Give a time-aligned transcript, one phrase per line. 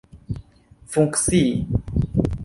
[0.91, 1.45] funkcii